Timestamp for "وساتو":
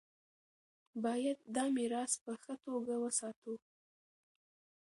3.03-3.53